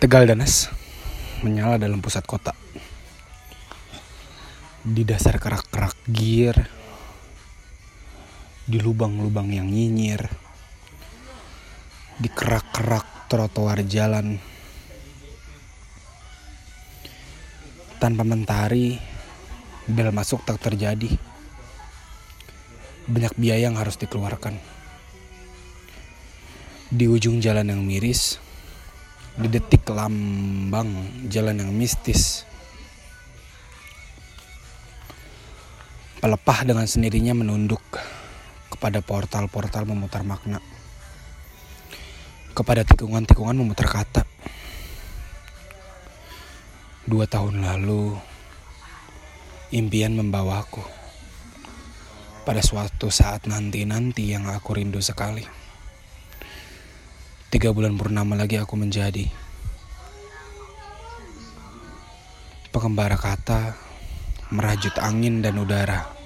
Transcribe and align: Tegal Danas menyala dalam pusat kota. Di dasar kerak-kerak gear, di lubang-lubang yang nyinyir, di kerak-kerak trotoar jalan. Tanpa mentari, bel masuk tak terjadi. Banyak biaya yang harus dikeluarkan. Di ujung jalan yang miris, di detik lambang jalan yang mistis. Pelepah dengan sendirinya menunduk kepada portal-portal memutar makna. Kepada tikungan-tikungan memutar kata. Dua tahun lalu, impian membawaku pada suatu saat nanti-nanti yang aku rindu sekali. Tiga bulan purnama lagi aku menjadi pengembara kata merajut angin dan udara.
Tegal 0.00 0.24
Danas 0.24 0.72
menyala 1.44 1.76
dalam 1.76 2.00
pusat 2.00 2.24
kota. 2.24 2.56
Di 4.80 5.04
dasar 5.04 5.36
kerak-kerak 5.36 5.92
gear, 6.08 6.56
di 8.64 8.80
lubang-lubang 8.80 9.52
yang 9.52 9.68
nyinyir, 9.68 10.24
di 12.16 12.32
kerak-kerak 12.32 13.28
trotoar 13.28 13.84
jalan. 13.84 14.40
Tanpa 18.00 18.24
mentari, 18.24 18.96
bel 19.84 20.16
masuk 20.16 20.48
tak 20.48 20.64
terjadi. 20.64 21.12
Banyak 23.04 23.36
biaya 23.36 23.68
yang 23.68 23.76
harus 23.76 24.00
dikeluarkan. 24.00 24.56
Di 26.88 27.04
ujung 27.04 27.44
jalan 27.44 27.68
yang 27.68 27.84
miris, 27.84 28.40
di 29.38 29.46
detik 29.46 29.86
lambang 29.86 30.90
jalan 31.30 31.62
yang 31.62 31.70
mistis. 31.70 32.42
Pelepah 36.20 36.58
dengan 36.66 36.84
sendirinya 36.84 37.32
menunduk 37.32 37.80
kepada 38.68 39.00
portal-portal 39.04 39.86
memutar 39.88 40.26
makna. 40.26 40.58
Kepada 42.52 42.82
tikungan-tikungan 42.84 43.56
memutar 43.56 43.88
kata. 43.88 44.22
Dua 47.08 47.24
tahun 47.24 47.64
lalu, 47.64 48.14
impian 49.72 50.14
membawaku 50.14 50.82
pada 52.44 52.60
suatu 52.60 53.08
saat 53.08 53.46
nanti-nanti 53.46 54.34
yang 54.34 54.50
aku 54.50 54.76
rindu 54.76 54.98
sekali. 54.98 55.69
Tiga 57.50 57.74
bulan 57.74 57.98
purnama 57.98 58.38
lagi 58.38 58.62
aku 58.62 58.78
menjadi 58.78 59.26
pengembara 62.70 63.18
kata 63.18 63.74
merajut 64.54 64.94
angin 65.02 65.42
dan 65.42 65.58
udara. 65.58 66.19